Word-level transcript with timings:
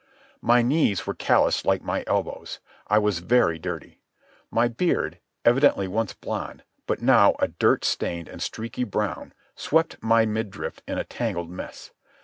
My 0.41 0.63
knees 0.63 1.05
were 1.05 1.13
callused 1.13 1.63
like 1.63 1.83
my 1.83 2.03
elbows. 2.07 2.59
I 2.87 2.97
was 2.97 3.19
very 3.19 3.59
dirty. 3.59 4.01
My 4.49 4.67
beard, 4.67 5.19
evidently 5.45 5.87
once 5.87 6.15
blond, 6.15 6.63
but 6.87 7.03
now 7.03 7.35
a 7.37 7.49
dirt 7.49 7.85
stained 7.85 8.27
and 8.27 8.41
streaky 8.41 8.83
brown, 8.83 9.31
swept 9.55 10.01
my 10.01 10.25
midriff 10.25 10.79
in 10.87 10.97
a 10.97 11.03
tangled 11.03 11.51
mass. 11.51 11.91